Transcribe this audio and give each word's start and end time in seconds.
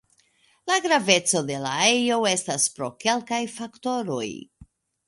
La 0.69 0.77
graveco 0.85 1.43
de 1.51 1.59
la 1.65 1.75
ejo 1.91 2.19
estas 2.33 2.67
pro 2.79 2.91
kelkaj 3.07 3.41
faktoroj. 3.61 4.29